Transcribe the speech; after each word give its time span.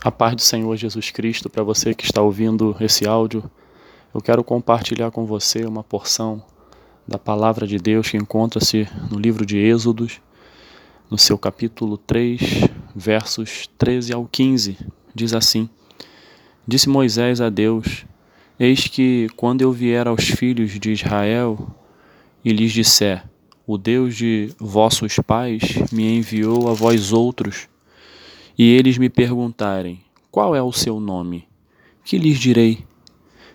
A 0.00 0.12
paz 0.12 0.36
do 0.36 0.42
Senhor 0.42 0.76
Jesus 0.76 1.10
Cristo 1.10 1.50
para 1.50 1.64
você 1.64 1.92
que 1.92 2.04
está 2.04 2.22
ouvindo 2.22 2.76
esse 2.78 3.04
áudio. 3.04 3.50
Eu 4.14 4.20
quero 4.20 4.44
compartilhar 4.44 5.10
com 5.10 5.26
você 5.26 5.64
uma 5.64 5.82
porção 5.82 6.40
da 7.06 7.18
palavra 7.18 7.66
de 7.66 7.78
Deus 7.78 8.08
que 8.08 8.16
encontra-se 8.16 8.86
no 9.10 9.18
livro 9.18 9.44
de 9.44 9.58
Êxodos, 9.58 10.20
no 11.10 11.18
seu 11.18 11.36
capítulo 11.36 11.98
3, 11.98 12.40
versos 12.94 13.68
13 13.76 14.12
ao 14.12 14.24
15. 14.24 14.78
Diz 15.12 15.34
assim: 15.34 15.68
Disse 16.64 16.88
Moisés 16.88 17.40
a 17.40 17.50
Deus: 17.50 18.06
Eis 18.56 18.86
que, 18.86 19.26
quando 19.34 19.62
eu 19.62 19.72
vier 19.72 20.06
aos 20.06 20.28
filhos 20.28 20.78
de 20.78 20.92
Israel 20.92 21.74
e 22.44 22.52
lhes 22.52 22.70
disser: 22.70 23.24
O 23.66 23.76
Deus 23.76 24.14
de 24.14 24.54
vossos 24.60 25.16
pais 25.26 25.60
me 25.90 26.18
enviou 26.18 26.68
a 26.68 26.72
vós 26.72 27.12
outros, 27.12 27.68
e 28.58 28.64
eles 28.64 28.98
me 28.98 29.08
perguntarem: 29.08 30.00
Qual 30.30 30.56
é 30.56 30.60
o 30.60 30.72
seu 30.72 30.98
nome? 30.98 31.46
Que 32.04 32.18
lhes 32.18 32.38
direi? 32.38 32.84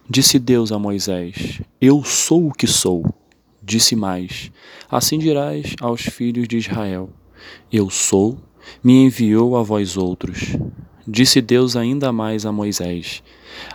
Disse 0.10 0.40
Deus 0.40 0.72
a 0.72 0.80
Moisés: 0.80 1.62
Eu 1.82 2.04
sou 2.04 2.48
o 2.48 2.54
que 2.54 2.66
sou. 2.66 3.04
Disse 3.62 3.96
mais: 3.96 4.50
Assim 4.90 5.20
dirás 5.20 5.76
aos 5.82 6.02
filhos 6.02 6.48
de 6.48 6.58
Israel: 6.58 7.10
Eu 7.72 7.90
sou, 7.90 8.38
me 8.82 8.94
enviou 9.06 9.58
a 9.58 9.64
vós 9.64 9.98
outros. 9.98 10.56
Disse 11.06 11.42
Deus 11.42 11.76
ainda 11.76 12.14
mais 12.14 12.46
a 12.46 12.52
Moisés: 12.52 13.22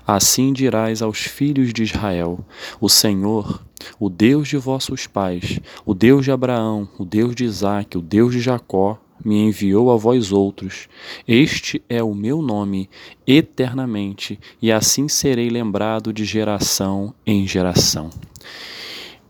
Assim 0.06 0.52
dirás 0.52 1.02
aos 1.02 1.18
filhos 1.18 1.74
de 1.74 1.82
Israel: 1.82 2.40
O 2.80 2.88
Senhor, 2.88 3.62
o 4.00 4.08
Deus 4.08 4.48
de 4.48 4.56
vossos 4.56 5.06
pais, 5.06 5.60
o 5.84 5.92
Deus 5.92 6.24
de 6.24 6.30
Abraão, 6.30 6.88
o 6.98 7.04
Deus 7.04 7.34
de 7.34 7.44
Isaque, 7.44 7.98
o 7.98 8.02
Deus 8.02 8.32
de 8.32 8.40
Jacó, 8.40 8.98
me 9.24 9.36
enviou 9.36 9.90
a 9.90 9.96
vós 9.96 10.32
outros. 10.32 10.88
Este 11.26 11.82
é 11.88 12.02
o 12.02 12.14
meu 12.14 12.40
nome 12.42 12.88
eternamente, 13.26 14.38
e 14.60 14.72
assim 14.72 15.08
serei 15.08 15.48
lembrado 15.48 16.12
de 16.12 16.24
geração 16.24 17.14
em 17.26 17.46
geração. 17.46 18.10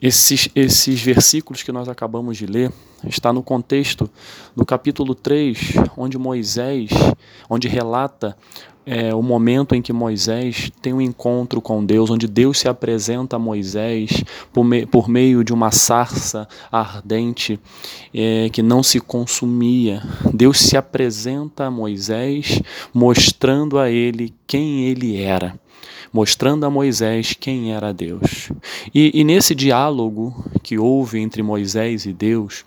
Esses, 0.01 0.49
esses 0.55 1.03
versículos 1.03 1.65
que 1.65 1.73
nós 1.73 1.89
acabamos 1.89 2.37
de 2.37 2.47
ler 2.47 2.73
está 3.05 3.33
no 3.33 3.43
contexto 3.43 4.09
do 4.55 4.65
capítulo 4.65 5.13
3, 5.13 5.75
onde 5.97 6.17
Moisés, 6.17 6.91
onde 7.51 7.67
relata 7.67 8.37
é, 8.87 9.13
o 9.13 9.21
momento 9.21 9.75
em 9.75 9.83
que 9.83 9.93
Moisés 9.93 10.71
tem 10.81 10.95
um 10.95 11.01
encontro 11.01 11.61
com 11.61 11.85
Deus, 11.85 12.11
onde 12.11 12.29
Deus 12.29 12.59
se 12.59 12.69
apresenta 12.69 13.37
a 13.37 13.39
Moisés 13.41 14.25
por, 14.53 14.65
me, 14.65 14.87
por 14.87 15.09
meio 15.09 15.43
de 15.43 15.53
uma 15.53 15.73
sarça 15.73 16.49
ardente 16.71 17.59
é, 18.15 18.49
que 18.51 18.63
não 18.63 18.85
se 18.85 19.01
consumia. 19.01 20.01
Deus 20.33 20.61
se 20.61 20.77
apresenta 20.77 21.67
a 21.67 21.71
Moisés 21.71 22.63
mostrando 22.95 23.79
a 23.79 23.91
ele 23.91 24.33
quem 24.47 24.85
ele 24.85 25.21
era 25.21 25.59
mostrando 26.13 26.65
a 26.65 26.71
Moisés 26.71 27.35
quem 27.39 27.73
era 27.75 27.93
Deus. 27.93 28.51
E, 28.95 29.11
e, 29.15 29.25
nesse 29.25 29.55
diálogo 29.55 30.45
que 30.63 30.79
houve 30.79 31.19
entre 31.21 31.43
Moisés 31.43 32.07
e 32.07 32.13
Deus, 32.13 32.65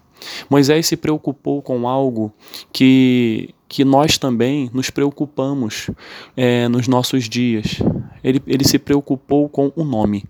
Moisés 0.50 0.86
se 0.88 0.96
preocupou 0.96 1.62
com 1.62 1.88
algo 1.88 2.32
que 2.72 3.54
que 3.72 3.86
nós 3.86 4.18
também 4.18 4.70
nos 4.74 4.90
preocupamos 4.90 5.90
é, 6.36 6.68
nos 6.68 6.90
nossos 6.90 7.30
dias. 7.30 7.82
Ele, 8.22 8.44
ele 8.46 8.68
se 8.68 8.78
preocupou 8.78 9.48
com 9.48 9.72
o 9.78 9.86
nome. 9.86 10.26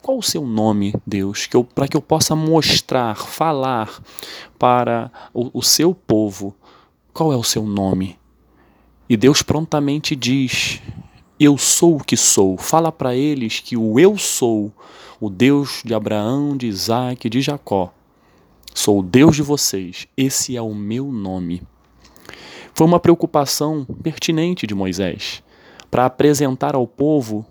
Qual 0.00 0.18
o 0.18 0.22
seu 0.22 0.46
nome, 0.46 0.94
Deus? 1.04 1.46
Que 1.46 1.60
para 1.64 1.88
que 1.88 1.96
eu 1.96 2.00
possa 2.00 2.36
mostrar, 2.36 3.16
falar 3.16 4.00
para 4.56 5.10
o, 5.34 5.50
o 5.52 5.62
seu 5.62 5.92
povo 5.92 6.54
qual 7.12 7.32
é 7.32 7.36
o 7.36 7.42
seu 7.42 7.64
nome. 7.64 8.16
E 9.08 9.16
Deus 9.16 9.42
prontamente 9.42 10.14
diz: 10.14 10.80
Eu 11.38 11.58
sou 11.58 11.96
o 11.96 12.04
que 12.04 12.16
sou. 12.16 12.56
Fala 12.56 12.90
para 12.90 13.14
eles 13.14 13.60
que 13.60 13.76
o 13.76 14.00
eu 14.00 14.16
sou, 14.16 14.72
o 15.20 15.28
Deus 15.28 15.82
de 15.84 15.92
Abraão, 15.92 16.56
de 16.56 16.66
Isaac, 16.66 17.28
de 17.28 17.42
Jacó, 17.42 17.92
sou 18.74 19.00
o 19.00 19.02
Deus 19.02 19.36
de 19.36 19.42
vocês. 19.42 20.06
Esse 20.16 20.56
é 20.56 20.62
o 20.62 20.74
meu 20.74 21.12
nome. 21.12 21.62
Foi 22.74 22.86
uma 22.86 23.00
preocupação 23.00 23.86
pertinente 24.02 24.66
de 24.66 24.74
Moisés 24.74 25.42
para 25.90 26.06
apresentar 26.06 26.74
ao 26.74 26.86
povo 26.86 27.44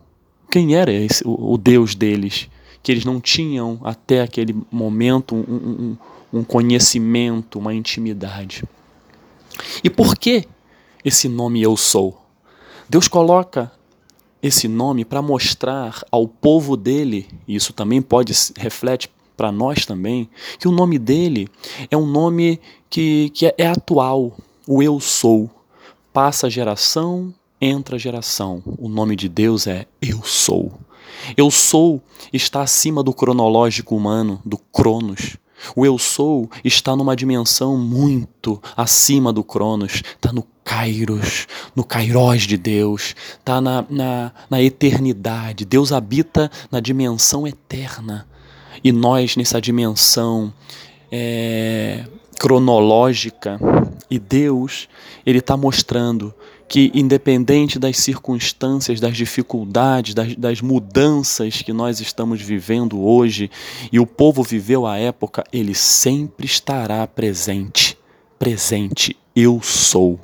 quem 0.49 0.75
era 0.75 0.91
esse, 0.91 1.23
o, 1.25 1.57
Deus 1.57 1.95
deles, 1.95 2.49
que 2.81 2.91
eles 2.91 3.05
não 3.05 3.19
tinham 3.19 3.79
até 3.83 4.21
aquele 4.21 4.55
momento 4.71 5.35
um, 5.35 5.39
um, 6.33 6.39
um 6.39 6.43
conhecimento, 6.43 7.59
uma 7.59 7.73
intimidade. 7.73 8.63
E 9.83 9.89
por 9.89 10.15
que 10.15 10.45
esse 11.03 11.27
nome 11.27 11.61
Eu 11.61 11.75
Sou? 11.75 12.21
Deus 12.87 13.07
coloca 13.07 13.71
esse 14.45 14.67
nome 14.67 15.03
para 15.03 15.23
mostrar 15.23 16.03
ao 16.11 16.27
povo 16.27 16.77
dele, 16.77 17.27
e 17.47 17.55
isso 17.55 17.73
também 17.73 17.99
pode 17.99 18.31
reflete 18.55 19.09
para 19.35 19.51
nós 19.51 19.87
também, 19.87 20.29
que 20.59 20.67
o 20.67 20.71
nome 20.71 20.99
dele 20.99 21.49
é 21.89 21.97
um 21.97 22.05
nome 22.05 22.61
que, 22.87 23.31
que 23.31 23.47
é, 23.47 23.55
é 23.57 23.67
atual, 23.67 24.37
o 24.67 24.83
eu 24.83 24.99
sou. 24.99 25.49
Passa 26.13 26.47
geração, 26.47 27.33
entra 27.59 27.97
geração. 27.97 28.61
O 28.77 28.87
nome 28.87 29.15
de 29.15 29.27
Deus 29.27 29.65
é 29.65 29.87
Eu 29.99 30.21
sou. 30.23 30.71
Eu 31.35 31.49
sou 31.49 32.01
está 32.31 32.61
acima 32.61 33.01
do 33.01 33.13
cronológico 33.13 33.95
humano, 33.95 34.39
do 34.45 34.57
Cronos. 34.57 35.37
O 35.75 35.85
eu 35.85 35.97
sou 35.97 36.49
está 36.63 36.95
numa 36.95 37.15
dimensão 37.15 37.77
muito 37.77 38.61
acima 38.75 39.31
do 39.31 39.43
Cronos, 39.43 40.03
está 40.15 40.31
no 40.31 40.45
Kairos, 40.63 41.47
no 41.75 41.83
Kairos 41.83 42.43
de 42.43 42.57
Deus, 42.57 43.15
está 43.39 43.61
na, 43.61 43.85
na, 43.89 44.31
na 44.49 44.61
eternidade. 44.61 45.65
Deus 45.65 45.91
habita 45.91 46.51
na 46.71 46.79
dimensão 46.79 47.47
eterna. 47.47 48.27
E 48.83 48.91
nós, 48.91 49.35
nessa 49.35 49.61
dimensão 49.61 50.53
é, 51.11 52.05
cronológica 52.39 53.59
e 54.09 54.19
Deus 54.19 54.87
ele 55.25 55.39
está 55.39 55.57
mostrando 55.57 56.33
que 56.67 56.91
independente 56.93 57.77
das 57.77 57.97
circunstâncias, 57.97 58.99
das 58.99 59.15
dificuldades, 59.15 60.13
das, 60.13 60.35
das 60.35 60.61
mudanças 60.61 61.61
que 61.61 61.71
nós 61.71 61.99
estamos 61.99 62.41
vivendo 62.41 62.99
hoje 62.99 63.51
e 63.91 63.99
o 63.99 64.07
povo 64.07 64.43
viveu 64.43 64.85
à 64.85 64.97
época, 64.97 65.43
ele 65.53 65.75
sempre 65.75 66.45
estará 66.45 67.05
presente. 67.05 67.97
Presente, 68.39 69.15
eu 69.35 69.61
sou. 69.61 70.19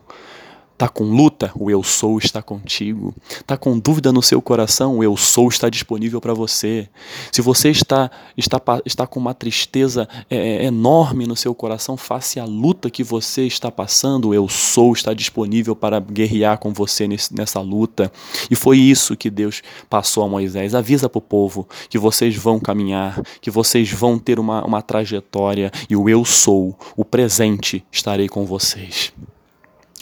Está 0.82 0.90
com 0.90 1.04
luta? 1.04 1.52
O 1.54 1.70
Eu 1.70 1.84
Sou 1.84 2.18
está 2.18 2.42
contigo. 2.42 3.14
Está 3.30 3.56
com 3.56 3.78
dúvida 3.78 4.12
no 4.12 4.24
seu 4.24 4.42
coração? 4.42 4.98
O 4.98 5.04
Eu 5.04 5.16
Sou 5.16 5.48
está 5.48 5.70
disponível 5.70 6.20
para 6.20 6.34
você. 6.34 6.90
Se 7.32 7.40
você 7.40 7.70
está, 7.70 8.10
está, 8.36 8.60
está 8.84 9.06
com 9.06 9.20
uma 9.20 9.36
tristeza 9.36 10.10
é, 10.28 10.64
é, 10.64 10.66
enorme 10.66 11.28
no 11.28 11.36
seu 11.36 11.54
coração, 11.54 11.96
face 11.96 12.40
à 12.40 12.46
luta 12.46 12.90
que 12.90 13.04
você 13.04 13.46
está 13.46 13.70
passando, 13.70 14.30
o 14.30 14.34
Eu 14.34 14.50
Sou 14.50 14.92
está 14.94 15.14
disponível 15.14 15.76
para 15.76 16.00
guerrear 16.00 16.58
com 16.58 16.74
você 16.74 17.08
nesse, 17.08 17.32
nessa 17.32 17.62
luta. 17.62 18.12
E 18.50 18.56
foi 18.56 18.80
isso 18.80 19.16
que 19.16 19.30
Deus 19.30 19.62
passou 19.88 20.24
a 20.24 20.28
Moisés. 20.28 20.74
Avisa 20.74 21.08
para 21.08 21.20
o 21.20 21.22
povo 21.22 21.70
que 21.92 22.00
vocês 22.00 22.36
vão 22.36 22.60
caminhar, 22.60 23.22
que 23.40 23.52
vocês 23.52 23.92
vão 23.92 24.18
ter 24.18 24.40
uma, 24.40 24.66
uma 24.66 24.82
trajetória, 24.82 25.72
e 25.88 25.96
o 25.96 26.10
Eu 26.10 26.26
Sou, 26.26 26.76
o 26.98 27.06
presente, 27.06 27.86
estarei 27.92 28.28
com 28.28 28.48
vocês. 28.48 29.14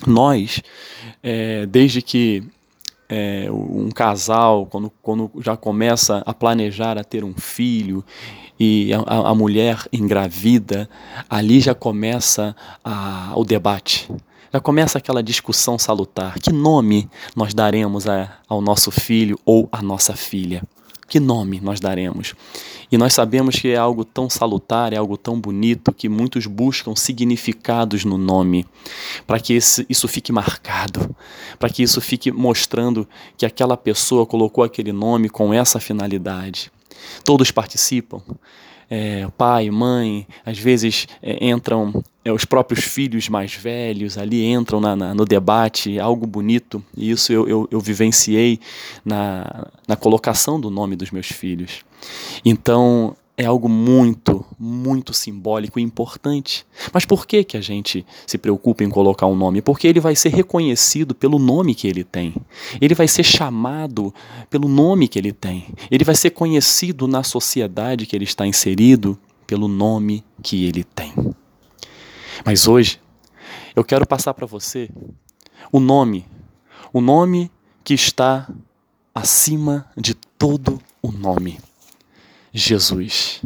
Nós, 0.07 0.61
é, 1.21 1.65
desde 1.65 2.01
que 2.01 2.43
é, 3.09 3.47
um 3.51 3.89
casal, 3.89 4.67
quando, 4.67 4.91
quando 5.01 5.31
já 5.39 5.57
começa 5.57 6.21
a 6.25 6.33
planejar 6.33 6.97
a 6.97 7.03
ter 7.03 7.23
um 7.23 7.33
filho 7.33 8.05
e 8.59 8.91
a, 8.93 9.29
a 9.29 9.35
mulher 9.35 9.87
engravida, 9.91 10.89
ali 11.29 11.59
já 11.59 11.73
começa 11.73 12.55
a, 12.83 13.33
o 13.35 13.43
debate. 13.43 14.09
Já 14.53 14.59
começa 14.59 14.97
aquela 14.97 15.21
discussão 15.21 15.77
salutar. 15.77 16.39
Que 16.39 16.51
nome 16.51 17.09
nós 17.35 17.53
daremos 17.53 18.07
a, 18.07 18.39
ao 18.47 18.61
nosso 18.61 18.91
filho 18.91 19.39
ou 19.45 19.67
à 19.71 19.81
nossa 19.81 20.15
filha? 20.15 20.63
Que 21.09 21.19
nome 21.19 21.59
nós 21.59 21.79
daremos? 21.79 22.35
E 22.91 22.97
nós 22.97 23.15
sabemos 23.15 23.55
que 23.55 23.69
é 23.69 23.75
algo 23.75 24.05
tão 24.05 24.29
salutar, 24.29 24.93
é 24.93 24.97
algo 24.97 25.17
tão 25.17 25.41
bonito, 25.41 25.91
que 25.91 26.07
muitos 26.07 26.45
buscam 26.45 26.95
significados 26.95 28.05
no 28.05 28.15
nome, 28.15 28.65
para 29.25 29.39
que 29.39 29.53
esse, 29.53 29.85
isso 29.89 30.07
fique 30.07 30.31
marcado, 30.31 31.15
para 31.57 31.69
que 31.69 31.81
isso 31.81 31.99
fique 31.99 32.31
mostrando 32.31 33.07
que 33.35 33.45
aquela 33.45 33.75
pessoa 33.75 34.25
colocou 34.25 34.63
aquele 34.63 34.91
nome 34.91 35.29
com 35.29 35.51
essa 35.51 35.79
finalidade. 35.79 36.71
Todos 37.23 37.49
participam, 37.49 38.21
é, 38.87 39.27
pai, 39.35 39.69
mãe, 39.71 40.27
às 40.45 40.59
vezes 40.59 41.07
é, 41.23 41.47
entram 41.47 42.03
é, 42.29 42.33
os 42.33 42.45
próprios 42.45 42.83
filhos 42.83 43.27
mais 43.27 43.53
velhos 43.55 44.17
ali, 44.17 44.45
entram 44.45 44.79
na, 44.79 44.95
na, 44.95 45.13
no 45.13 45.25
debate, 45.25 45.99
algo 45.99 46.27
bonito, 46.27 46.83
e 46.95 47.09
isso 47.09 47.33
eu, 47.33 47.47
eu, 47.47 47.67
eu 47.71 47.79
vivenciei 47.79 48.59
na, 49.03 49.67
na 49.87 49.95
colocação 49.95 50.59
do 50.59 50.69
nome 50.69 50.95
dos 50.95 51.11
meus 51.11 51.27
filhos. 51.27 51.83
Então, 52.45 53.15
é 53.35 53.45
algo 53.45 53.69
muito, 53.69 54.45
muito 54.59 55.13
simbólico 55.13 55.79
e 55.79 55.81
importante. 55.81 56.65
Mas 56.93 57.05
por 57.05 57.25
que, 57.25 57.41
que 57.43 57.55
a 57.55 57.61
gente 57.61 58.05
se 58.27 58.37
preocupa 58.37 58.83
em 58.83 58.89
colocar 58.89 59.27
um 59.27 59.35
nome? 59.35 59.61
Porque 59.61 59.87
ele 59.87 60.01
vai 60.01 60.13
ser 60.13 60.29
reconhecido 60.29 61.15
pelo 61.15 61.39
nome 61.39 61.73
que 61.73 61.87
ele 61.87 62.03
tem. 62.03 62.35
Ele 62.81 62.93
vai 62.93 63.07
ser 63.07 63.23
chamado 63.23 64.13
pelo 64.49 64.67
nome 64.67 65.07
que 65.07 65.17
ele 65.17 65.31
tem. 65.31 65.67
Ele 65.89 66.03
vai 66.03 66.15
ser 66.15 66.31
conhecido 66.31 67.07
na 67.07 67.23
sociedade 67.23 68.05
que 68.05 68.13
ele 68.13 68.25
está 68.25 68.45
inserido 68.45 69.17
pelo 69.47 69.69
nome 69.69 70.21
que 70.43 70.65
ele 70.65 70.83
tem. 70.83 71.13
Mas 72.45 72.67
hoje, 72.67 72.99
eu 73.75 73.83
quero 73.83 74.05
passar 74.05 74.33
para 74.33 74.45
você 74.45 74.89
o 75.71 75.79
nome, 75.79 76.25
o 76.93 77.01
nome 77.01 77.51
que 77.83 77.93
está 77.93 78.49
acima 79.13 79.85
de 79.97 80.13
todo 80.13 80.81
o 81.01 81.11
nome. 81.11 81.59
Jesus. 82.53 83.41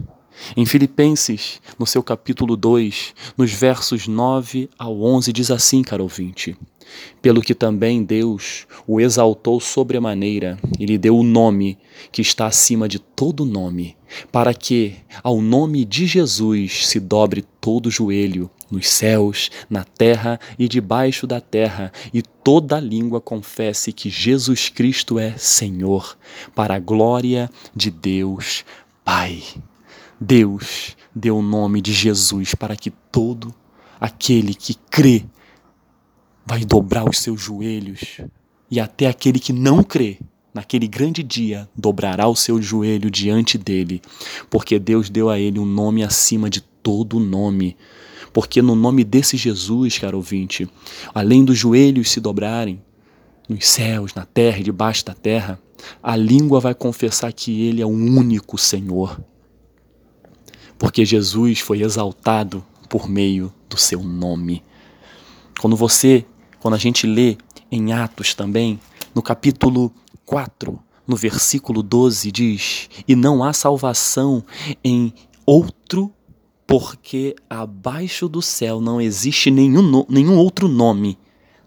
Em 0.58 0.66
Filipenses, 0.66 1.62
no 1.80 1.86
seu 1.86 2.04
capítulo 2.04 2.58
2, 2.58 3.14
nos 3.38 3.52
versos 3.52 4.08
9 4.08 4.70
ao 4.78 5.02
11, 5.02 5.32
diz 5.32 5.50
assim, 5.50 5.82
caro 5.82 6.04
ouvinte: 6.04 6.58
Pelo 7.22 7.42
que 7.42 7.56
também 7.56 8.04
Deus 8.04 8.68
o 8.86 9.00
exaltou 9.00 9.60
sobremaneira 9.60 10.60
e 10.80 10.86
lhe 10.86 10.98
deu 10.98 11.18
o 11.18 11.24
nome 11.24 11.78
que 12.12 12.22
está 12.22 12.48
acima 12.48 12.88
de 12.90 13.00
todo 13.00 13.46
nome, 13.46 13.96
para 14.32 14.54
que, 14.54 14.96
ao 15.24 15.42
nome 15.42 15.86
de 15.86 16.06
Jesus, 16.06 16.88
se 16.88 17.00
dobre 17.00 17.44
todo 17.62 17.90
joelho, 17.90 18.50
nos 18.74 18.90
céus, 18.90 19.50
na 19.70 19.84
terra 19.84 20.40
e 20.60 20.68
debaixo 20.68 21.26
da 21.26 21.40
terra, 21.40 21.92
e 22.14 22.22
toda 22.22 22.80
língua 22.80 23.22
confesse 23.22 23.94
que 23.94 24.10
Jesus 24.10 24.68
Cristo 24.70 25.18
é 25.18 25.38
Senhor, 25.38 26.18
para 26.54 26.76
a 26.76 26.80
glória 26.80 27.50
de 27.76 27.90
Deus 27.90 28.66
Pai. 29.06 29.44
Deus 30.20 30.96
deu 31.16 31.38
o 31.38 31.42
nome 31.42 31.82
de 31.82 31.94
Jesus 31.94 32.56
para 32.56 32.76
que 32.76 32.90
todo 32.90 33.54
aquele 34.00 34.54
que 34.54 34.74
crê 34.90 35.26
vai 36.46 36.66
dobrar 36.66 37.08
os 37.08 37.20
seus 37.20 37.40
joelhos 37.40 38.22
e 38.70 38.80
até 38.80 39.08
aquele 39.08 39.40
que 39.40 39.54
não 39.54 39.84
crê 39.84 40.20
naquele 40.54 40.88
grande 40.88 41.24
dia 41.24 41.68
dobrará 41.76 42.28
o 42.28 42.36
seu 42.36 42.62
joelho 42.62 43.10
diante 43.10 43.58
dele, 43.58 44.02
porque 44.50 44.78
Deus 44.78 45.10
deu 45.10 45.30
a 45.30 45.40
ele 45.40 45.60
um 45.60 45.66
nome 45.66 46.04
acima 46.04 46.50
de 46.50 46.62
todo 46.62 47.20
nome. 47.20 47.76
Porque 48.34 48.62
no 48.62 48.76
nome 48.76 49.04
desse 49.04 49.38
Jesus, 49.38 50.00
caro 50.00 50.18
ouvinte, 50.18 50.68
além 51.14 51.46
dos 51.46 51.58
joelhos 51.58 52.10
se 52.10 52.20
dobrarem, 52.20 52.82
nos 53.48 53.68
céus, 53.68 54.14
na 54.14 54.26
terra 54.26 54.60
e 54.60 54.64
debaixo 54.64 55.06
da 55.06 55.14
terra, 55.14 55.60
a 56.02 56.16
língua 56.16 56.60
vai 56.60 56.74
confessar 56.74 57.32
que 57.32 57.62
Ele 57.62 57.82
é 57.82 57.86
o 57.86 57.90
único 57.90 58.58
Senhor. 58.58 59.22
Porque 60.78 61.06
Jesus 61.06 61.60
foi 61.60 61.82
exaltado 61.82 62.66
por 62.90 63.08
meio 63.08 63.54
do 63.70 63.78
seu 63.78 64.04
nome. 64.04 64.64
Quando 65.60 65.76
você, 65.76 66.26
quando 66.60 66.74
a 66.74 66.78
gente 66.78 67.06
lê 67.06 67.38
em 67.72 67.94
Atos 67.94 68.34
também, 68.34 68.80
no 69.14 69.22
capítulo 69.22 69.94
4, 70.26 70.80
no 71.06 71.16
versículo 71.16 71.84
12, 71.84 72.32
diz: 72.32 72.90
E 73.08 73.16
não 73.16 73.44
há 73.44 73.54
salvação 73.54 74.44
em 74.84 75.14
outro, 75.46 76.12
porque 76.66 77.36
abaixo 77.50 78.28
do 78.28 78.42
céu 78.42 78.80
não 78.80 79.00
existe 79.02 79.52
nenhum, 79.52 80.06
nenhum 80.10 80.38
outro 80.38 80.68
nome 80.68 81.18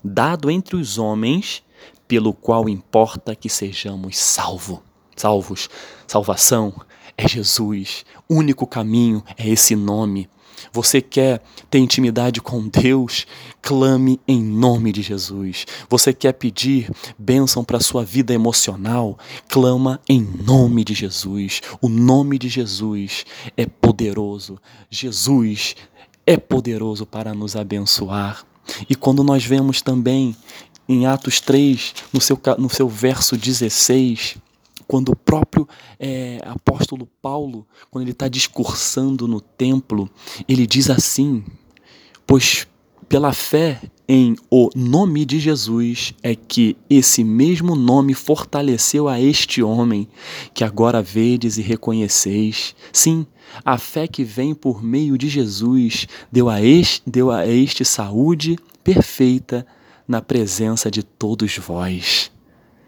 dado 0.02 0.50
entre 0.50 0.76
os 0.76 0.98
homens 0.98 1.62
pelo 2.06 2.32
qual 2.32 2.68
importa 2.68 3.34
que 3.34 3.48
sejamos 3.48 4.16
salvo, 4.16 4.82
salvos. 5.16 5.68
Salvação 6.06 6.72
é 7.18 7.26
Jesus, 7.26 8.04
único 8.28 8.66
caminho 8.66 9.24
é 9.36 9.48
esse 9.48 9.74
nome. 9.74 10.28
Você 10.72 11.00
quer 11.00 11.42
ter 11.70 11.78
intimidade 11.78 12.40
com 12.40 12.68
Deus? 12.68 13.26
Clame 13.62 14.20
em 14.26 14.42
nome 14.42 14.92
de 14.92 15.02
Jesus. 15.02 15.66
Você 15.88 16.12
quer 16.12 16.32
pedir 16.32 16.90
bênção 17.18 17.64
para 17.64 17.80
sua 17.80 18.04
vida 18.04 18.32
emocional? 18.32 19.18
Clama 19.48 20.00
em 20.08 20.20
nome 20.20 20.84
de 20.84 20.94
Jesus. 20.94 21.60
O 21.80 21.88
nome 21.88 22.38
de 22.38 22.48
Jesus 22.48 23.24
é 23.56 23.66
poderoso. 23.66 24.58
Jesus 24.90 25.76
é 26.26 26.36
poderoso 26.36 27.06
para 27.06 27.32
nos 27.32 27.56
abençoar. 27.56 28.44
E 28.88 28.94
quando 28.94 29.22
nós 29.22 29.44
vemos 29.44 29.80
também 29.80 30.36
em 30.88 31.06
Atos 31.06 31.40
3, 31.40 31.94
no 32.12 32.20
seu, 32.20 32.40
no 32.58 32.70
seu 32.70 32.88
verso 32.88 33.36
16, 33.36 34.36
quando 34.86 35.10
o 35.10 35.16
próprio 35.16 35.68
é, 35.98 36.38
apóstolo 36.44 37.08
Paulo, 37.20 37.66
quando 37.90 38.02
ele 38.02 38.12
está 38.12 38.28
discursando 38.28 39.26
no 39.26 39.40
templo, 39.40 40.08
ele 40.48 40.66
diz 40.66 40.90
assim: 40.90 41.44
Pois 42.26 42.66
pela 43.08 43.32
fé 43.32 43.80
em 44.08 44.36
o 44.50 44.68
nome 44.74 45.24
de 45.24 45.38
Jesus 45.38 46.12
é 46.22 46.34
que 46.34 46.76
esse 46.88 47.22
mesmo 47.22 47.74
nome 47.74 48.14
fortaleceu 48.14 49.08
a 49.08 49.20
este 49.20 49.62
homem 49.62 50.08
que 50.52 50.64
agora 50.64 51.02
vedes 51.02 51.56
e 51.56 51.62
reconheceis. 51.62 52.74
Sim, 52.92 53.26
a 53.64 53.78
fé 53.78 54.06
que 54.06 54.24
vem 54.24 54.54
por 54.54 54.82
meio 54.82 55.16
de 55.16 55.28
Jesus 55.28 56.06
deu 56.30 56.48
a 56.48 56.62
este, 56.62 57.02
deu 57.08 57.30
a 57.30 57.46
este 57.46 57.84
saúde 57.84 58.58
perfeita 58.82 59.66
na 60.06 60.20
presença 60.20 60.90
de 60.90 61.02
todos 61.02 61.56
vós. 61.58 62.30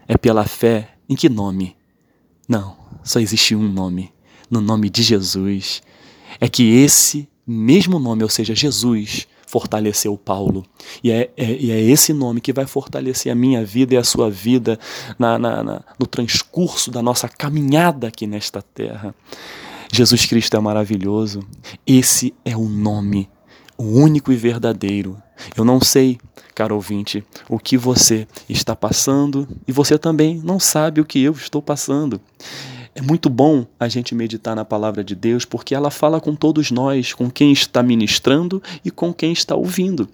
É 0.07 0.17
pela 0.17 0.45
fé 0.45 0.95
em 1.07 1.15
que 1.15 1.29
nome? 1.29 1.78
Não, 2.49 2.75
só 3.03 3.19
existe 3.19 3.55
um 3.55 3.71
nome. 3.71 4.11
No 4.49 4.59
nome 4.59 4.89
de 4.89 5.03
Jesus. 5.03 5.83
É 6.41 6.49
que 6.49 6.63
esse 6.63 7.29
mesmo 7.45 7.99
nome, 7.99 8.23
ou 8.23 8.29
seja, 8.29 8.55
Jesus, 8.55 9.27
fortaleceu 9.45 10.17
Paulo. 10.17 10.65
E 11.03 11.11
é, 11.11 11.29
é, 11.37 11.51
e 11.51 11.71
é 11.71 11.79
esse 11.79 12.11
nome 12.11 12.41
que 12.41 12.51
vai 12.51 12.65
fortalecer 12.65 13.31
a 13.31 13.35
minha 13.35 13.63
vida 13.63 13.93
e 13.93 13.97
a 13.97 14.03
sua 14.03 14.31
vida 14.31 14.79
na, 15.19 15.37
na, 15.37 15.63
na, 15.63 15.83
no 15.99 16.07
transcurso 16.07 16.89
da 16.89 17.03
nossa 17.03 17.29
caminhada 17.29 18.07
aqui 18.07 18.25
nesta 18.25 18.63
terra. 18.63 19.13
Jesus 19.91 20.25
Cristo 20.25 20.57
é 20.57 20.59
maravilhoso. 20.59 21.41
Esse 21.85 22.33
é 22.43 22.57
o 22.57 22.67
nome, 22.67 23.29
o 23.77 23.83
único 23.83 24.31
e 24.31 24.35
verdadeiro. 24.35 25.21
Eu 25.55 25.63
não 25.63 25.81
sei 25.81 26.17
caro 26.59 26.75
ouvinte, 26.75 27.23
o 27.47 27.57
que 27.57 27.77
você 27.77 28.27
está 28.49 28.75
passando 28.75 29.47
e 29.65 29.71
você 29.71 29.97
também 29.97 30.41
não 30.43 30.59
sabe 30.59 30.99
o 30.99 31.05
que 31.05 31.23
eu 31.23 31.31
estou 31.31 31.61
passando. 31.61 32.19
É 32.93 33.01
muito 33.01 33.29
bom 33.29 33.65
a 33.79 33.87
gente 33.87 34.13
meditar 34.13 34.57
na 34.57 34.65
palavra 34.65 35.01
de 35.01 35.15
Deus 35.15 35.45
porque 35.45 35.73
ela 35.73 35.89
fala 35.89 36.19
com 36.19 36.35
todos 36.35 36.69
nós, 36.69 37.13
com 37.13 37.31
quem 37.31 37.53
está 37.53 37.81
ministrando 37.81 38.61
e 38.83 38.91
com 38.91 39.13
quem 39.13 39.31
está 39.31 39.55
ouvindo. 39.55 40.09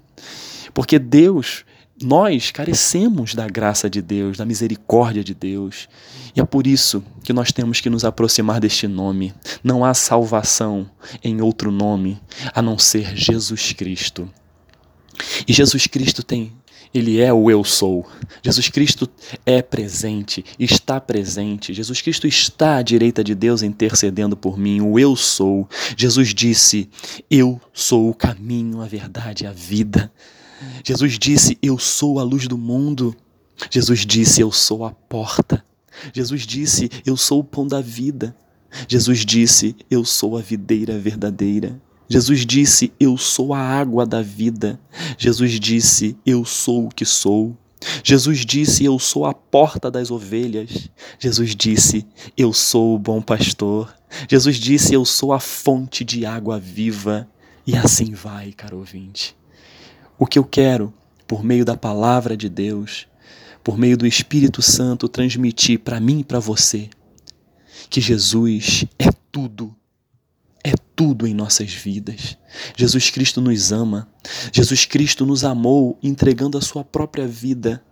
Porque 0.72 1.00
Deus, 1.00 1.66
nós 2.00 2.52
carecemos 2.52 3.34
da 3.34 3.48
graça 3.48 3.90
de 3.90 4.00
Deus, 4.00 4.38
da 4.38 4.46
misericórdia 4.46 5.24
de 5.24 5.34
Deus. 5.34 5.90
E 6.36 6.40
é 6.40 6.46
por 6.46 6.68
isso 6.68 7.04
que 7.24 7.34
nós 7.34 7.52
temos 7.52 7.82
que 7.82 7.90
nos 7.90 8.06
aproximar 8.06 8.60
deste 8.60 8.88
nome. 8.88 9.34
Não 9.64 9.84
há 9.84 9.96
salvação 9.96 10.88
em 11.24 11.42
outro 11.42 11.72
nome 11.72 12.22
a 12.54 12.62
não 12.62 12.78
ser 12.78 13.18
Jesus 13.18 13.74
Cristo. 13.74 14.30
E 15.48 15.54
Jesus 15.54 15.88
Cristo 15.88 16.24
tem, 16.24 16.52
ele 16.94 17.20
é 17.20 17.34
o 17.34 17.52
eu 17.52 17.62
sou. 17.64 18.08
Jesus 18.42 18.70
Cristo 18.70 19.10
é 19.46 19.62
presente, 19.62 20.46
está 20.58 21.02
presente. 21.02 21.74
Jesus 21.74 22.02
Cristo 22.02 22.26
está 22.26 22.78
à 22.78 22.82
direita 22.82 23.22
de 23.22 23.36
Deus 23.36 23.62
intercedendo 23.62 24.38
por 24.38 24.58
mim, 24.58 24.80
o 24.80 24.98
eu 24.98 25.14
sou. 25.16 25.68
Jesus 25.98 26.34
disse: 26.34 26.90
Eu 27.30 27.60
sou 27.74 28.10
o 28.10 28.14
caminho, 28.14 28.82
a 28.82 28.86
verdade 28.86 29.44
e 29.44 29.48
a 29.48 29.52
vida. 29.52 30.10
Jesus 30.86 31.20
disse: 31.20 31.58
Eu 31.62 31.78
sou 31.78 32.18
a 32.18 32.24
luz 32.24 32.48
do 32.48 32.58
mundo. 32.58 33.14
Jesus 33.70 34.06
disse: 34.06 34.40
Eu 34.40 34.52
sou 34.52 34.86
a 34.86 34.92
porta. 34.92 35.66
Jesus 36.14 36.48
disse: 36.48 36.90
Eu 37.06 37.18
sou 37.18 37.42
o 37.42 37.44
pão 37.44 37.68
da 37.68 37.82
vida. 37.82 38.34
Jesus 38.88 39.26
disse: 39.26 39.76
Eu 39.92 40.06
sou 40.06 40.38
a 40.38 40.42
videira 40.42 40.98
verdadeira. 40.98 41.78
Jesus 42.08 42.46
disse: 42.46 42.94
Eu 43.00 43.18
sou 43.18 43.54
a 43.54 43.60
água 43.60 44.06
da 44.06 44.22
vida. 44.22 44.80
Jesus 45.18 45.60
disse: 45.60 46.18
Eu 46.26 46.46
sou 46.46 46.86
o 46.86 46.90
que 46.90 47.06
sou. 47.06 47.58
Jesus 48.04 48.46
disse: 48.46 48.84
Eu 48.84 49.00
sou 49.00 49.26
a 49.26 49.34
porta 49.34 49.90
das 49.90 50.12
ovelhas. 50.12 50.90
Jesus 51.20 51.56
disse: 51.56 52.06
Eu 52.38 52.54
sou 52.54 52.96
o 52.96 53.00
bom 53.00 53.22
pastor. 53.22 53.94
Jesus 54.30 54.58
disse: 54.58 54.94
Eu 54.94 55.06
sou 55.06 55.34
a 55.34 55.40
fonte 55.40 56.04
de 56.04 56.26
água 56.26 56.60
viva. 56.60 57.28
E 57.66 57.76
assim 57.76 58.14
vai, 58.14 58.52
caro 58.52 58.78
ouvinte. 58.78 59.36
O 60.20 60.28
que 60.28 60.38
eu 60.38 60.44
quero, 60.44 60.94
por 61.28 61.44
meio 61.44 61.66
da 61.66 61.76
palavra 61.76 62.38
de 62.38 62.48
Deus, 62.48 63.08
por 63.64 63.78
meio 63.78 63.98
do 63.98 64.06
Espírito 64.06 64.62
Santo, 64.62 65.10
transmitir 65.10 65.80
para 65.80 66.00
mim 66.00 66.20
e 66.20 66.24
para 66.24 66.40
você, 66.40 66.88
que 67.90 68.00
Jesus 68.00 68.86
é 69.00 69.10
tudo 69.32 69.76
tudo 70.96 71.28
em 71.28 71.34
nossas 71.34 71.74
vidas. 71.74 72.38
Jesus 72.76 73.10
Cristo 73.10 73.42
nos 73.42 73.72
ama. 73.72 74.08
Jesus 74.52 74.86
Cristo 74.86 75.26
nos 75.26 75.44
amou 75.44 76.00
entregando 76.02 76.58
a 76.58 76.62
sua 76.62 76.84
própria 76.84 77.28
vida 77.28 77.84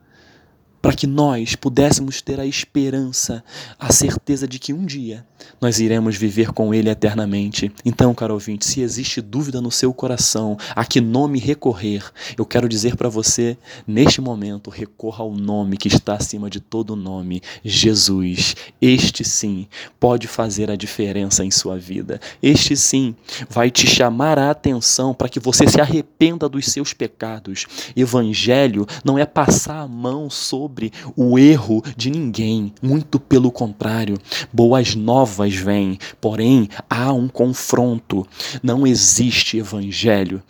para 0.83 0.93
que 0.93 1.07
nós 1.07 1.55
pudéssemos 1.55 2.21
ter 2.21 2.41
a 2.41 2.45
esperança, 2.45 3.41
a 3.79 3.93
certeza 3.93 4.45
de 4.45 4.59
que 4.59 4.73
um 4.73 4.85
dia 4.85 5.25
nós 5.61 5.79
iremos 5.79 6.17
viver 6.17 6.51
com 6.51 6.73
Ele 6.73 6.89
eternamente. 6.89 7.71
Então, 7.85 8.13
caro 8.13 8.33
ouvinte, 8.33 8.65
se 8.65 8.81
existe 8.81 9.21
dúvida 9.21 9.61
no 9.61 9.71
seu 9.71 9.93
coração 9.93 10.57
a 10.75 10.83
que 10.83 10.99
nome 10.99 11.39
recorrer, 11.39 12.03
eu 12.37 12.45
quero 12.45 12.67
dizer 12.67 12.97
para 12.97 13.07
você, 13.07 13.57
neste 13.87 14.19
momento, 14.19 14.69
recorra 14.69 15.23
ao 15.23 15.33
nome 15.33 15.77
que 15.77 15.87
está 15.87 16.15
acima 16.15 16.49
de 16.49 16.59
todo 16.59 16.97
nome, 16.97 17.41
Jesus. 17.63 18.55
Este 18.81 19.23
sim 19.23 19.67
pode 19.99 20.27
fazer 20.27 20.69
a 20.69 20.75
diferença 20.75 21.45
em 21.45 21.51
sua 21.51 21.77
vida. 21.77 22.19
Este 22.41 22.75
sim 22.75 23.15
vai 23.49 23.71
te 23.71 23.87
chamar 23.87 24.37
a 24.37 24.51
atenção 24.51 25.13
para 25.13 25.29
que 25.29 25.39
você 25.39 25.65
se 25.65 25.79
arrependa 25.79 26.49
dos 26.49 26.65
seus 26.65 26.93
pecados. 26.93 27.65
Evangelho 27.95 28.85
não 29.03 29.17
é 29.17 29.25
passar 29.25 29.79
a 29.79 29.87
mão 29.87 30.29
sobre 30.29 30.73
o 31.15 31.38
erro 31.38 31.84
de 31.96 32.10
ninguém, 32.10 32.74
muito 32.82 33.20
pelo 33.20 33.51
contrário. 33.51 34.18
Boas 34.51 34.96
novas 34.96 35.53
vêm, 35.53 35.98
porém 36.20 36.70
há 36.89 37.12
um 37.13 37.27
confronto. 37.27 38.25
Não 38.62 38.86
existe 38.86 39.58
evangelho. 39.58 40.42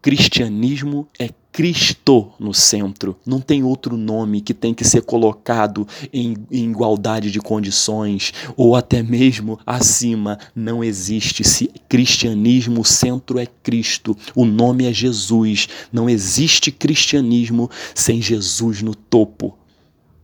Cristianismo 0.00 1.06
é 1.16 1.30
Cristo 1.52 2.32
no 2.40 2.54
centro. 2.54 3.16
Não 3.26 3.38
tem 3.38 3.62
outro 3.62 3.96
nome 3.96 4.40
que 4.40 4.54
tem 4.54 4.72
que 4.72 4.84
ser 4.84 5.02
colocado 5.02 5.86
em, 6.12 6.34
em, 6.50 6.70
igualdade 6.70 7.30
de 7.30 7.38
condições 7.38 8.32
ou 8.56 8.74
até 8.74 9.02
mesmo 9.02 9.60
acima. 9.66 10.38
Não 10.56 10.82
existe. 10.82 11.44
Se 11.44 11.70
cristianismo, 11.88 12.80
o 12.80 12.84
centro 12.84 13.38
é 13.38 13.46
Cristo. 13.46 14.16
O 14.34 14.46
nome 14.46 14.86
é 14.86 14.92
Jesus. 14.92 15.68
Não 15.92 16.08
existe 16.08 16.72
cristianismo 16.72 17.70
sem 17.94 18.20
Jesus 18.20 18.80
no 18.80 18.94
topo. 18.94 19.58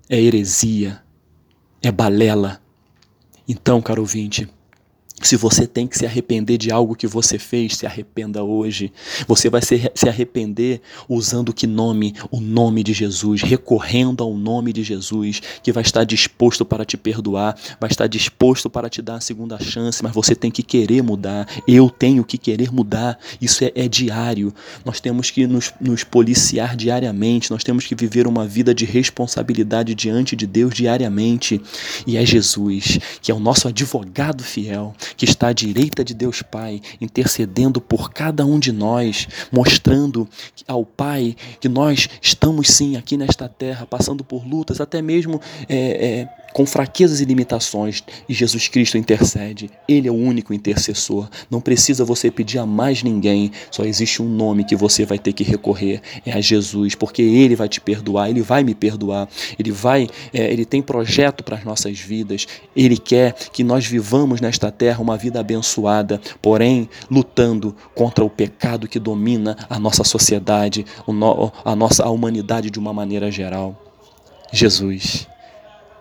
É 0.09 0.21
heresia. 0.21 1.03
É 1.83 1.93
balela 1.93 2.61
então, 3.49 3.81
caro 3.81 4.03
ouvinte, 4.03 4.47
se 5.23 5.37
você 5.37 5.67
tem 5.67 5.87
que 5.87 5.99
se 5.99 6.07
arrepender 6.07 6.59
de 6.59 6.71
algo 6.71 6.95
que 6.95 7.07
você 7.07 7.39
fez, 7.39 7.77
se 7.77 7.87
arrependa 7.87 8.43
hoje. 8.43 8.93
Você 9.27 9.51
vai 9.51 9.61
se, 9.63 9.91
arrepender 10.09 10.81
usando 11.09 11.53
que 11.53 11.67
nome? 11.67 12.15
O 12.31 12.41
nome 12.41 12.83
de 12.83 12.93
Jesus, 12.93 13.43
recorrendo 13.43 14.23
ao 14.23 14.35
nome 14.35 14.73
de 14.73 14.83
Jesus, 14.83 15.41
que 15.63 15.73
vai 15.73 15.83
estar 15.83 16.05
disposto 16.05 16.65
para 16.65 16.85
te 16.85 16.97
perdoar, 16.97 17.57
vai 17.81 17.91
estar 17.91 18.07
disposto 18.07 18.71
para 18.71 18.89
te 18.89 19.03
dar 19.03 19.17
a 19.17 19.21
segunda 19.21 19.59
chance, 19.59 20.03
mas 20.03 20.13
você 20.13 20.35
tem 20.35 20.51
que 20.51 20.63
querer 20.63 21.03
mudar. 21.03 21.49
Eu 21.67 21.91
tenho 21.91 22.25
que 22.25 22.39
querer 22.39 22.73
mudar. 22.73 23.19
Isso 23.41 23.65
é, 23.65 23.73
é 23.75 23.89
diário. 23.89 24.55
Nós 24.85 25.01
temos 25.01 25.31
que 25.31 25.47
nos, 25.47 25.73
nos 25.81 26.05
policiar 26.05 26.77
diariamente, 26.77 27.51
nós 27.51 27.65
temos 27.65 27.87
que 27.87 27.95
viver 27.95 28.27
uma 28.27 28.47
vida 28.47 28.75
de 28.75 28.85
responsabilidade 28.85 29.95
diante 29.95 30.37
de 30.37 30.47
Deus 30.47 30.75
diariamente. 30.75 31.61
E 32.07 32.17
é 32.17 32.25
Jesus, 32.25 32.99
que 33.21 33.31
é 33.31 33.35
o 33.35 33.41
nosso 33.41 33.69
advogado 33.69 34.43
fiel 34.43 34.95
que 35.17 35.25
está 35.25 35.49
à 35.49 35.53
direita 35.53 36.05
de 36.05 36.15
Deus 36.15 36.43
Pai, 36.43 36.81
intercedendo 37.01 37.81
por 37.81 38.11
cada 38.13 38.45
um 38.45 38.59
de 38.59 38.73
nós, 38.73 39.29
mostrando 39.51 40.29
ao 40.67 40.85
Pai 40.85 41.37
que 41.61 41.69
nós 41.69 42.09
estamos 42.21 42.69
sim 42.69 42.97
aqui 42.97 43.17
nesta 43.17 43.49
terra, 43.49 43.87
passando 43.87 44.25
por 44.25 44.47
lutas, 44.47 44.81
até 44.81 45.01
mesmo 45.03 45.41
é, 45.69 45.77
é, 45.77 46.29
com 46.53 46.67
fraquezas 46.67 47.21
e 47.21 47.25
limitações, 47.25 48.03
e 48.29 48.35
Jesus 48.35 48.69
Cristo 48.69 48.99
intercede. 48.99 49.71
Ele 49.87 50.09
é 50.09 50.11
o 50.11 50.15
único 50.15 50.53
intercessor. 50.53 51.29
Não 51.51 51.61
precisa 51.61 52.05
você 52.05 52.31
pedir 52.31 52.59
a 52.59 52.67
mais 52.67 53.03
ninguém, 53.03 53.53
só 53.71 53.85
existe 53.85 54.23
um 54.23 54.29
nome 54.29 54.65
que 54.65 54.77
você 54.77 55.05
vai 55.05 55.19
ter 55.19 55.33
que 55.33 55.45
recorrer, 55.45 56.01
é 56.25 56.33
a 56.33 56.41
Jesus, 56.41 56.95
porque 56.95 57.23
Ele 57.23 57.55
vai 57.55 57.69
te 57.69 57.81
perdoar, 57.81 58.29
Ele 58.31 58.43
vai 58.43 58.65
me 58.65 58.75
perdoar, 58.75 59.29
Ele 59.59 59.71
vai, 59.71 60.09
é, 60.33 60.53
Ele 60.53 60.65
tem 60.65 60.83
projeto 60.83 61.45
para 61.45 61.57
as 61.57 61.65
nossas 61.65 61.99
vidas, 61.99 62.47
Ele 62.75 62.97
quer 62.97 63.35
que 63.53 63.63
nós 63.63 63.87
vivamos 63.87 64.41
nesta 64.41 64.71
terra 64.71 65.01
uma 65.01 65.17
vida 65.17 65.41
abençoada, 65.41 66.21
porém 66.41 66.89
lutando 67.11 67.75
contra 67.95 68.25
o 68.25 68.31
pecado 68.31 68.89
que 68.89 68.99
domina 68.99 69.57
a 69.69 69.79
nossa 69.79 70.05
sociedade, 70.05 70.85
a 71.65 71.77
nossa 71.77 72.05
a 72.05 72.11
humanidade 72.11 72.71
de 72.71 72.79
uma 72.79 72.93
maneira 72.93 73.31
geral. 73.31 73.81
Jesus. 74.53 75.29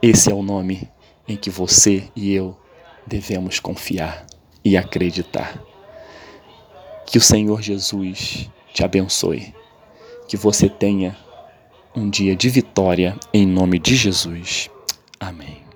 Esse 0.01 0.31
é 0.31 0.33
o 0.33 0.43
nome 0.43 0.89
em 1.27 1.35
que 1.35 1.49
você 1.49 2.09
e 2.15 2.33
eu 2.33 2.57
devemos 3.05 3.59
confiar 3.59 4.25
e 4.63 4.77
acreditar. 4.77 5.61
Que 7.05 7.17
o 7.17 7.21
Senhor 7.21 7.61
Jesus 7.61 8.49
te 8.73 8.83
abençoe. 8.83 9.53
Que 10.27 10.37
você 10.37 10.69
tenha 10.69 11.17
um 11.95 12.09
dia 12.09 12.35
de 12.35 12.49
vitória 12.49 13.17
em 13.33 13.45
nome 13.45 13.79
de 13.79 13.95
Jesus. 13.95 14.69
Amém. 15.19 15.66